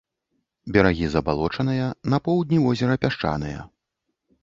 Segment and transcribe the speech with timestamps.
[0.77, 3.59] Берагі забалочаныя, на поўдні возера пясчаныя.